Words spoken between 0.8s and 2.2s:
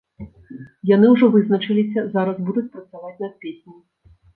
Яны ўжо вызначыліся,